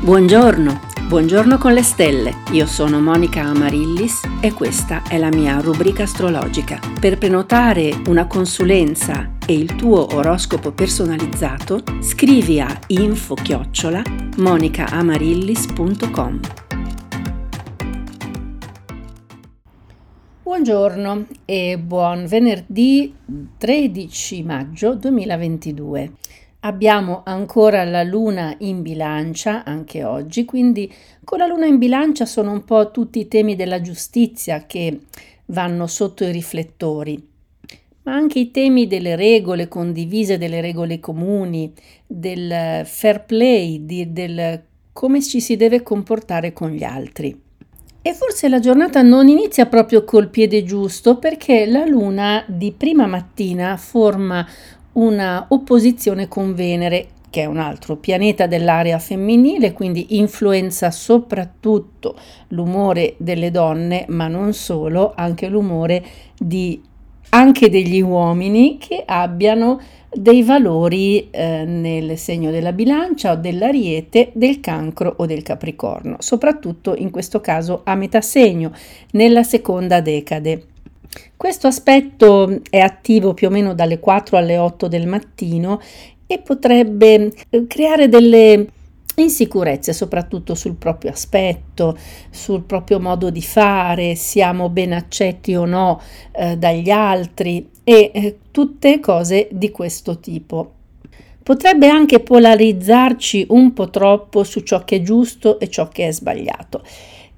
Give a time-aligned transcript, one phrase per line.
[0.00, 2.42] Buongiorno, buongiorno con le stelle.
[2.52, 6.78] Io sono Monica Amarillis e questa è la mia rubrica astrologica.
[7.00, 14.02] Per prenotare una consulenza e il tuo oroscopo personalizzato, scrivi a info-chiocciola
[14.36, 16.40] monicaamarillis.com.
[20.44, 23.12] Buongiorno e buon venerdì
[23.58, 26.12] 13 maggio 2022.
[26.60, 30.92] Abbiamo ancora la luna in bilancia anche oggi, quindi
[31.22, 35.02] con la luna in bilancia sono un po' tutti i temi della giustizia che
[35.46, 37.28] vanno sotto i riflettori,
[38.02, 41.72] ma anche i temi delle regole condivise, delle regole comuni,
[42.04, 44.62] del fair play, di, del
[44.92, 47.40] come ci si deve comportare con gli altri.
[48.02, 53.06] E forse la giornata non inizia proprio col piede giusto perché la luna di prima
[53.06, 54.46] mattina forma
[54.98, 62.16] una opposizione con Venere, che è un altro pianeta dell'area femminile, quindi influenza soprattutto
[62.48, 66.04] l'umore delle donne, ma non solo, anche l'umore
[66.36, 66.82] di,
[67.30, 74.58] anche degli uomini che abbiano dei valori eh, nel segno della bilancia o dell'ariete, del
[74.58, 78.72] cancro o del capricorno, soprattutto in questo caso a metà segno,
[79.12, 80.64] nella seconda decade.
[81.36, 85.80] Questo aspetto è attivo più o meno dalle 4 alle 8 del mattino
[86.26, 88.66] e potrebbe eh, creare delle
[89.22, 91.96] insicurezze soprattutto sul proprio aspetto,
[92.30, 96.00] sul proprio modo di fare, siamo ben accetti o no
[96.32, 100.72] eh, dagli altri e eh, tutte cose di questo tipo.
[101.42, 106.12] Potrebbe anche polarizzarci un po' troppo su ciò che è giusto e ciò che è
[106.12, 106.82] sbagliato.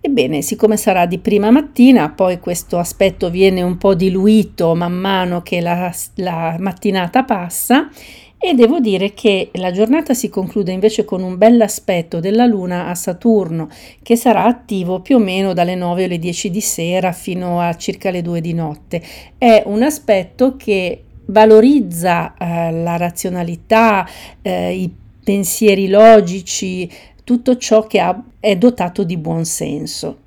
[0.02, 5.42] Ebbene, siccome sarà di prima mattina, poi questo aspetto viene un po' diluito man mano
[5.42, 7.90] che la, la mattinata passa
[8.38, 12.94] e devo dire che la giornata si conclude invece con un bell'aspetto della Luna a
[12.94, 13.68] Saturno
[14.02, 18.10] che sarà attivo più o meno dalle 9 alle 10 di sera fino a circa
[18.10, 19.02] le 2 di notte.
[19.36, 24.08] È un aspetto che valorizza eh, la razionalità,
[24.40, 24.90] eh, i
[25.22, 26.90] pensieri logici,
[27.30, 30.22] tutto ciò che ha, è dotato di buon senso.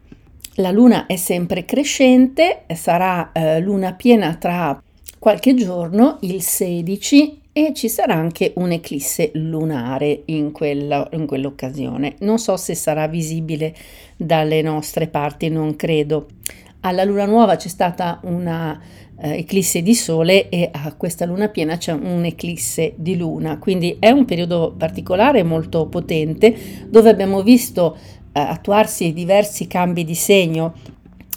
[0.56, 4.82] La luna è sempre crescente, sarà eh, luna piena tra
[5.20, 12.16] qualche giorno, il 16, e ci sarà anche un'eclisse lunare in, quella, in quell'occasione.
[12.20, 13.76] Non so se sarà visibile
[14.16, 16.28] dalle nostre parti, non credo.
[16.86, 18.80] Alla luna nuova c'è stata una
[19.24, 24.10] eh, eclisse di sole e a questa luna piena c'è un'eclisse di luna, quindi è
[24.10, 26.54] un periodo particolare molto potente
[26.90, 27.96] dove abbiamo visto
[28.34, 30.74] eh, attuarsi diversi cambi di segno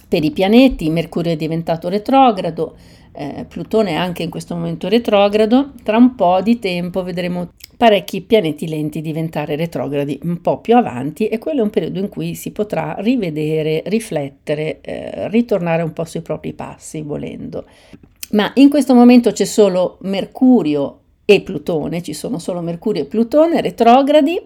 [0.08, 2.76] per i pianeti, Mercurio è diventato retrogrado,
[3.12, 8.22] eh, Plutone è anche in questo momento retrogrado, tra un po' di tempo vedremo parecchi
[8.22, 12.34] pianeti lenti diventare retrogradi un po' più avanti e quello è un periodo in cui
[12.34, 17.64] si potrà rivedere, riflettere, eh, ritornare un po' sui propri passi volendo.
[18.30, 23.60] Ma in questo momento c'è solo Mercurio e Plutone, ci sono solo Mercurio e Plutone
[23.60, 24.40] retrogradi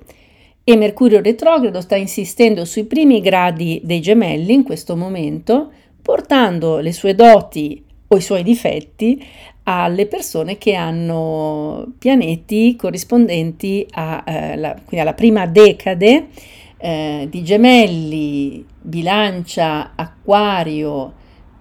[0.71, 5.71] e Mercurio retrogrado sta insistendo sui primi gradi dei gemelli in questo momento,
[6.01, 9.25] portando le sue doti o i suoi difetti
[9.65, 16.29] alle persone che hanno pianeti corrispondenti a, eh, la, alla prima decade
[16.77, 21.15] eh, di gemelli, bilancia, acquario,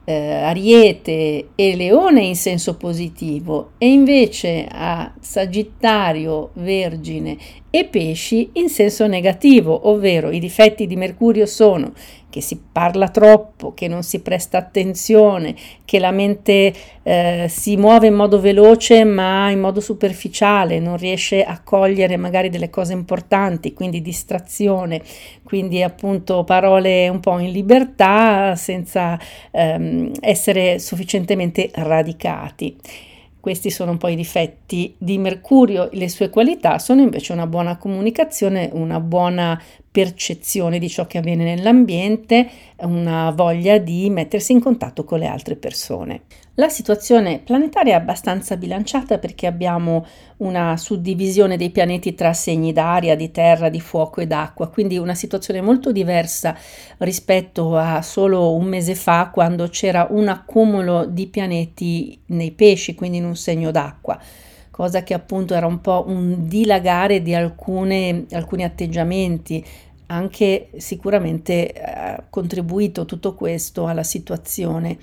[0.06, 3.72] eh, ariete e leone in senso positivo.
[3.78, 7.38] E invece a sagittario, vergine
[7.72, 11.94] e pesci in senso negativo, ovvero i difetti di Mercurio sono
[12.30, 18.08] che si parla troppo, che non si presta attenzione, che la mente eh, si muove
[18.08, 23.74] in modo veloce ma in modo superficiale, non riesce a cogliere magari delle cose importanti,
[23.74, 25.02] quindi distrazione,
[25.44, 29.20] quindi appunto parole un po' in libertà senza
[29.52, 32.78] ehm, essere sufficientemente radicati.
[33.40, 37.78] Questi sono un po' i difetti di Mercurio, le sue qualità sono invece una buona
[37.78, 42.48] comunicazione, una buona percezione di ciò che avviene nell'ambiente,
[42.78, 46.22] una voglia di mettersi in contatto con le altre persone.
[46.56, 50.06] La situazione planetaria è abbastanza bilanciata perché abbiamo
[50.38, 55.16] una suddivisione dei pianeti tra segni d'aria, di terra, di fuoco e d'acqua, quindi una
[55.16, 56.56] situazione molto diversa
[56.98, 63.18] rispetto a solo un mese fa quando c'era un accumulo di pianeti nei pesci, quindi
[63.18, 64.20] in un segno d'acqua
[64.80, 69.62] cosa che appunto era un po' un dilagare di alcune, alcuni atteggiamenti,
[70.06, 74.98] anche sicuramente ha eh, contribuito tutto questo alla situazione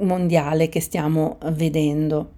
[0.00, 2.32] mondiale che stiamo vedendo.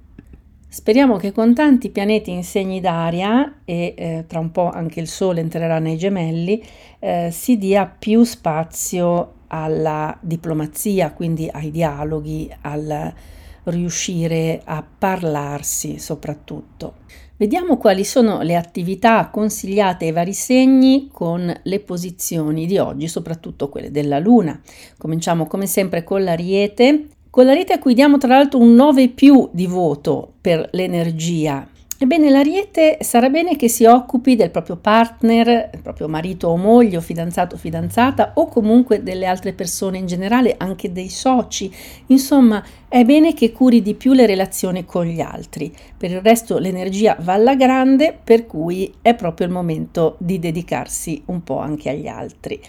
[0.68, 5.08] Speriamo che con tanti pianeti in segni d'aria e eh, tra un po' anche il
[5.08, 6.62] Sole entrerà nei gemelli,
[6.98, 13.14] eh, si dia più spazio alla diplomazia, quindi ai dialoghi, al
[13.64, 16.94] riuscire a parlarsi soprattutto.
[17.36, 23.68] Vediamo quali sono le attività consigliate ai vari segni con le posizioni di oggi, soprattutto
[23.68, 24.60] quelle della Luna.
[24.96, 29.08] Cominciamo come sempre con l'Ariete con la rete a cui diamo tra l'altro un 9
[29.08, 31.66] più di voto per l'energia.
[32.02, 36.96] Ebbene, l'ariete sarà bene che si occupi del proprio partner, il proprio marito o moglie
[36.96, 41.72] o fidanzato o fidanzata o comunque delle altre persone in generale, anche dei soci.
[42.06, 45.72] Insomma, è bene che curi di più le relazioni con gli altri.
[45.96, 51.22] Per il resto l'energia va alla grande, per cui è proprio il momento di dedicarsi
[51.26, 52.60] un po' anche agli altri.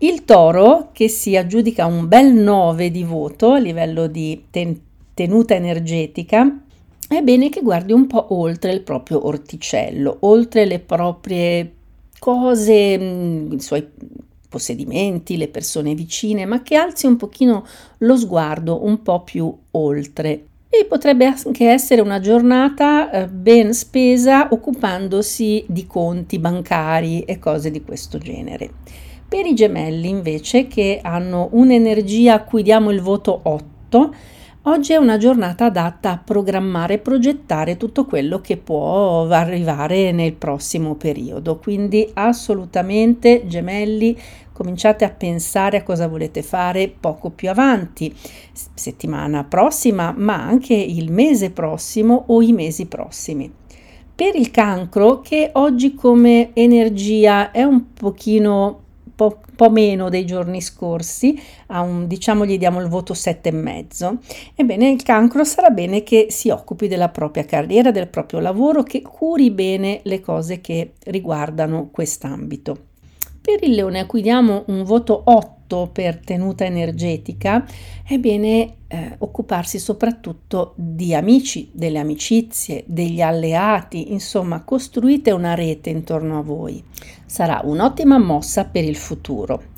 [0.00, 4.78] Il toro, che si aggiudica un bel 9 di voto a livello di ten-
[5.14, 6.64] tenuta energetica,
[7.08, 11.72] è bene che guardi un po' oltre il proprio orticello, oltre le proprie
[12.18, 13.86] cose, mm, i suoi
[14.48, 17.66] possedimenti, le persone vicine, ma che alzi un pochino
[17.98, 20.44] lo sguardo un po' più oltre.
[20.70, 27.70] E potrebbe anche essere una giornata eh, ben spesa occupandosi di conti bancari e cose
[27.70, 28.70] di questo genere.
[29.26, 34.14] Per i gemelli invece che hanno un'energia a cui diamo il voto 8,
[34.62, 40.34] oggi è una giornata adatta a programmare e progettare tutto quello che può arrivare nel
[40.34, 41.58] prossimo periodo.
[41.58, 44.18] Quindi assolutamente gemelli
[44.52, 48.12] cominciate a pensare a cosa volete fare poco più avanti,
[48.52, 53.50] settimana prossima, ma anche il mese prossimo o i mesi prossimi.
[54.14, 58.86] Per il cancro, che oggi come energia è un pochino
[59.18, 61.36] po', po', meno dei giorni scorsi,
[61.66, 64.16] a un, diciamo gli diamo il voto 7,5.
[64.54, 69.02] Ebbene, il cancro sarà bene che si occupi della propria carriera, del proprio lavoro, che
[69.02, 72.76] curi bene le cose che riguardano quest'ambito.
[73.40, 75.57] Per il leone a cui diamo un voto 8
[75.92, 77.64] per tenuta energetica,
[78.02, 85.90] è bene eh, occuparsi soprattutto di amici, delle amicizie, degli alleati, insomma costruite una rete
[85.90, 86.82] intorno a voi.
[87.26, 89.76] Sarà un'ottima mossa per il futuro.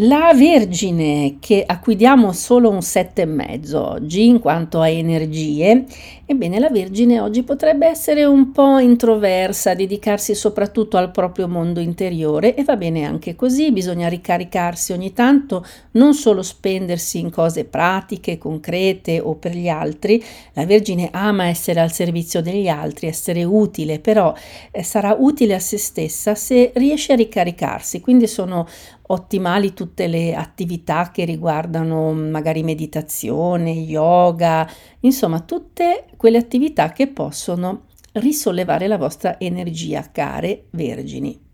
[0.00, 5.86] La Vergine, che, a cui diamo solo un 7,5 oggi in quanto a energie,
[6.24, 12.54] ebbene la Vergine oggi potrebbe essere un po' introversa, dedicarsi soprattutto al proprio mondo interiore
[12.54, 18.38] e va bene anche così, bisogna ricaricarsi ogni tanto, non solo spendersi in cose pratiche,
[18.38, 20.22] concrete o per gli altri.
[20.52, 24.32] La Vergine ama essere al servizio degli altri, essere utile, però
[24.70, 28.68] eh, sarà utile a se stessa se riesce a ricaricarsi, quindi sono
[29.10, 34.68] ottimali tutte le attività che riguardano magari meditazione, yoga,
[35.00, 41.47] insomma tutte quelle attività che possono risollevare la vostra energia, care vergini.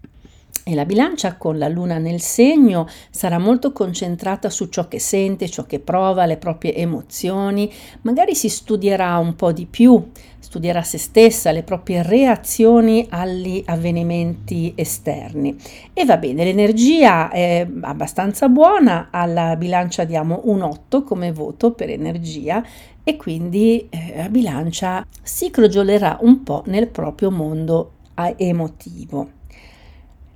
[0.66, 5.46] E la bilancia con la luna nel segno sarà molto concentrata su ciò che sente,
[5.46, 7.70] ciò che prova, le proprie emozioni,
[8.00, 10.02] magari si studierà un po' di più,
[10.38, 15.55] studierà se stessa, le proprie reazioni agli avvenimenti esterni.
[15.93, 21.90] E va bene, l'energia è abbastanza buona, alla bilancia diamo un 8 come voto per
[21.90, 22.64] energia
[23.05, 27.90] e quindi eh, la bilancia si crogiolerà un po' nel proprio mondo
[28.37, 29.43] emotivo.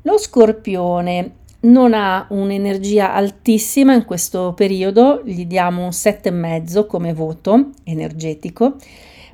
[0.08, 7.72] Lo scorpione non ha un'energia altissima in questo periodo, gli diamo un 7,5 come voto
[7.84, 8.76] energetico,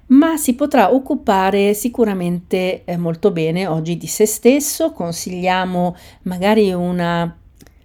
[0.06, 4.90] ma si potrà occupare sicuramente eh, molto bene oggi di se stesso.
[4.90, 7.38] Consigliamo magari una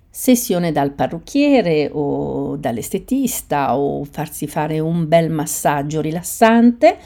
[0.09, 6.97] sessione dal parrucchiere o dall'estetista o farsi fare un bel massaggio rilassante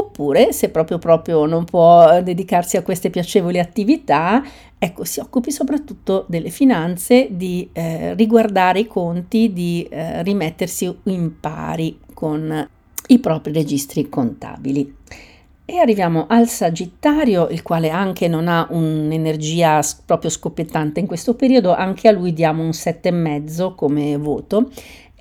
[0.00, 4.42] oppure se proprio proprio non può dedicarsi a queste piacevoli attività,
[4.78, 11.38] ecco, si occupi soprattutto delle finanze, di eh, riguardare i conti, di eh, rimettersi in
[11.38, 12.68] pari con
[13.08, 14.96] i propri registri contabili.
[15.64, 21.72] E arriviamo al Sagittario, il quale anche non ha un'energia proprio scoppiettante in questo periodo,
[21.72, 24.70] anche a lui diamo un 7,5 come voto.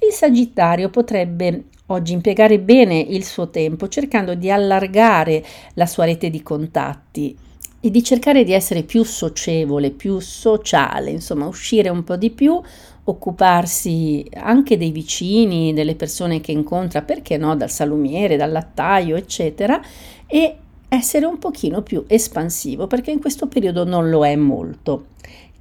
[0.02, 5.44] Il Sagittario potrebbe oggi impiegare bene il suo tempo cercando di allargare
[5.76, 7.38] la sua rete di contatti
[7.82, 12.60] e di cercare di essere più socievole, più sociale, insomma uscire un po' di più,
[13.06, 19.82] occuparsi anche dei vicini, delle persone che incontra, perché no, dal salumiere, dal lattaio, eccetera,
[20.28, 20.58] e
[20.90, 25.06] essere un pochino più espansivo, perché in questo periodo non lo è molto.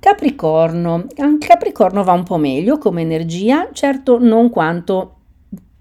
[0.01, 1.07] Capricorno,
[1.39, 5.18] Capricorno va un po' meglio come energia, certo non quanto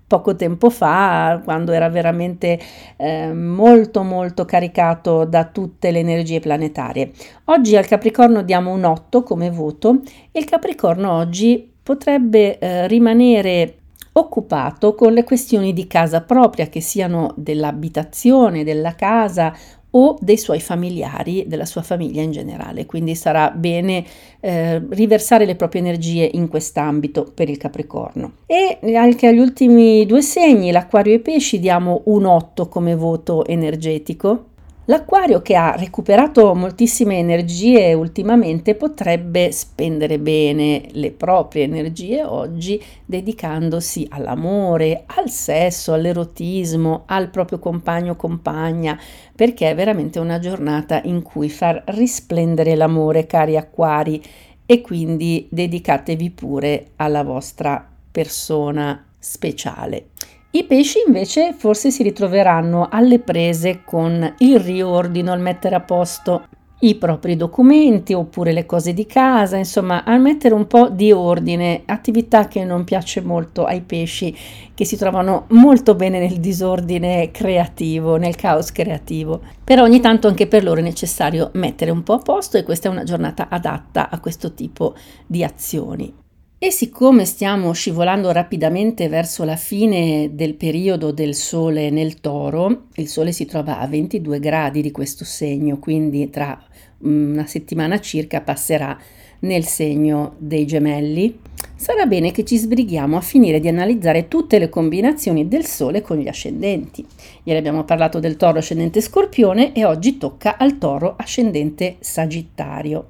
[0.07, 2.57] poco tempo fa, quando era veramente
[2.95, 7.11] eh, molto molto caricato da tutte le energie planetarie.
[7.45, 13.75] Oggi al Capricorno diamo un 8 come voto e il Capricorno oggi potrebbe eh, rimanere
[14.17, 19.53] occupato con le questioni di casa propria, che siano dell'abitazione, della casa
[19.97, 22.85] o dei suoi familiari, della sua famiglia in generale.
[22.85, 24.05] Quindi sarà bene
[24.39, 28.33] eh, riversare le proprie energie in quest'ambito per il Capricorno.
[28.45, 33.43] E anche agli ultimi due segni, l'acquario e i pesci, diamo un 8 come voto
[33.45, 34.49] energetico
[34.89, 44.07] L'acquario che ha recuperato moltissime energie ultimamente potrebbe spendere bene le proprie energie oggi dedicandosi
[44.09, 48.97] all'amore, al sesso, all'erotismo, al proprio compagno o compagna,
[49.35, 54.23] perché è veramente una giornata in cui far risplendere l'amore, cari acquari,
[54.65, 60.11] e quindi dedicatevi pure alla vostra persona speciale.
[60.49, 66.47] I pesci invece forse si ritroveranno alle prese con il riordino, il mettere a posto
[66.79, 71.81] i propri documenti oppure le cose di casa, insomma, a mettere un po' di ordine,
[71.85, 74.35] attività che non piace molto ai pesci
[74.73, 79.41] che si trovano molto bene nel disordine creativo, nel caos creativo.
[79.63, 82.87] Però ogni tanto anche per loro è necessario mettere un po' a posto e questa
[82.87, 86.25] è una giornata adatta a questo tipo di azioni.
[86.59, 93.07] E siccome stiamo scivolando rapidamente verso la fine del periodo del Sole nel Toro, il
[93.07, 96.59] Sole si trova a 22 gradi di questo segno, quindi tra
[97.05, 98.97] mm, una settimana circa passerà
[99.41, 101.37] nel segno dei gemelli,
[101.75, 106.17] sarà bene che ci sbrighiamo a finire di analizzare tutte le combinazioni del Sole con
[106.17, 107.05] gli ascendenti.
[107.43, 113.09] Ieri abbiamo parlato del Toro ascendente Scorpione e oggi tocca al Toro ascendente Sagittario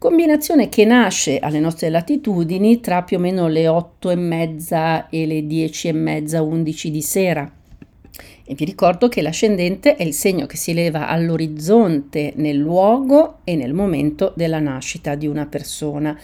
[0.00, 5.26] combinazione che nasce alle nostre latitudini tra più o meno le 8 e mezza e
[5.26, 7.52] le 10 e mezza 11 di sera.
[8.46, 13.56] E vi ricordo che l'ascendente è il segno che si eleva all'orizzonte nel luogo e
[13.56, 16.18] nel momento della nascita di una persona.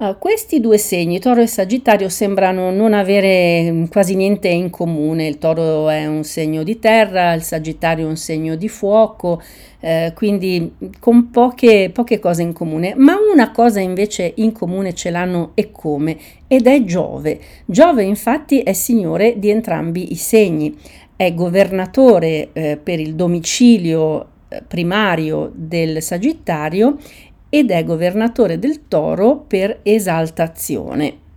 [0.00, 5.26] Uh, questi due segni, Toro e Sagittario, sembrano non avere mm, quasi niente in comune.
[5.26, 9.42] Il Toro è un segno di terra, il Sagittario è un segno di fuoco,
[9.80, 12.94] eh, quindi con poche, poche cose in comune.
[12.96, 16.16] Ma una cosa invece in comune ce l'hanno e come,
[16.46, 17.38] ed è Giove.
[17.66, 20.74] Giove infatti è signore di entrambi i segni,
[21.14, 26.96] è governatore eh, per il domicilio eh, primario del Sagittario
[27.50, 31.28] ed è governatore del toro per esaltazione.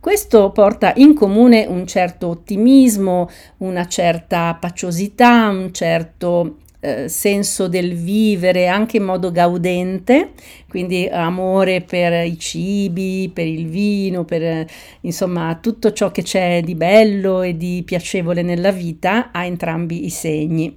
[0.00, 7.94] Questo porta in comune un certo ottimismo, una certa paciosità, un certo eh, senso del
[7.94, 10.30] vivere anche in modo gaudente,
[10.68, 14.66] quindi amore per i cibi, per il vino, per
[15.02, 20.10] insomma tutto ciò che c'è di bello e di piacevole nella vita a entrambi i
[20.10, 20.74] segni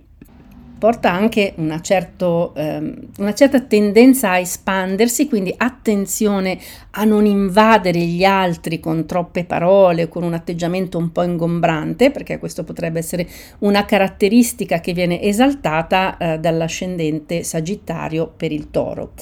[0.84, 6.60] porta anche una, certo, ehm, una certa tendenza a espandersi, quindi attenzione
[6.92, 12.38] a non invadere gli altri con troppe parole, con un atteggiamento un po' ingombrante, perché
[12.38, 13.26] questo potrebbe essere
[13.60, 19.14] una caratteristica che viene esaltata eh, dall'ascendente Sagittario per il toro.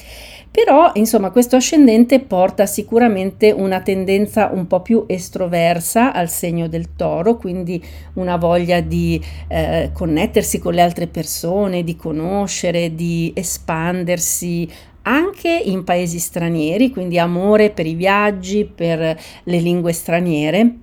[0.51, 6.93] Però, insomma, questo ascendente porta sicuramente una tendenza un po' più estroversa al segno del
[6.97, 7.81] toro, quindi
[8.15, 11.49] una voglia di eh, connettersi con le altre persone,
[11.83, 14.69] di conoscere, di espandersi
[15.03, 18.99] anche in paesi stranieri, quindi amore per i viaggi, per
[19.43, 20.75] le lingue straniere.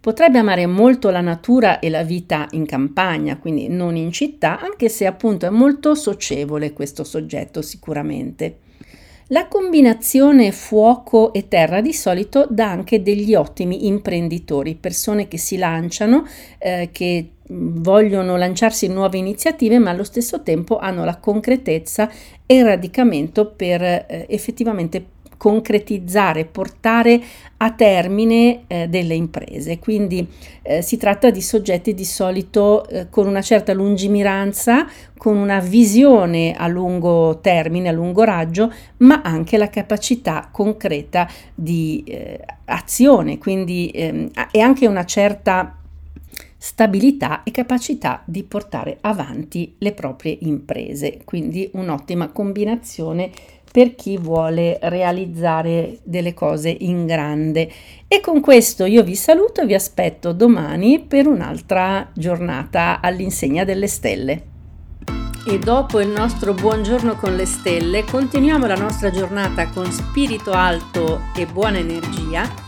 [0.00, 4.88] Potrebbe amare molto la natura e la vita in campagna, quindi non in città, anche
[4.88, 8.58] se appunto è molto socievole questo soggetto sicuramente.
[9.30, 15.58] La combinazione fuoco e terra di solito dà anche degli ottimi imprenditori, persone che si
[15.58, 16.24] lanciano,
[16.58, 22.10] eh, che vogliono lanciarsi nuove iniziative, ma allo stesso tempo hanno la concretezza
[22.46, 27.20] e il radicamento per eh, effettivamente concretizzare, portare
[27.58, 29.78] a termine eh, delle imprese.
[29.78, 30.28] Quindi
[30.62, 34.86] eh, si tratta di soggetti di solito eh, con una certa lungimiranza,
[35.16, 42.04] con una visione a lungo termine, a lungo raggio, ma anche la capacità concreta di
[42.06, 45.77] eh, azione, quindi ehm, e anche una certa
[46.58, 51.20] stabilità e capacità di portare avanti le proprie imprese.
[51.24, 53.30] Quindi un'ottima combinazione
[53.70, 57.70] per chi vuole realizzare delle cose in grande.
[58.08, 63.86] E con questo io vi saluto e vi aspetto domani per un'altra giornata all'insegna delle
[63.86, 64.42] stelle.
[65.46, 71.20] E dopo il nostro buongiorno con le stelle, continuiamo la nostra giornata con spirito alto
[71.34, 72.67] e buona energia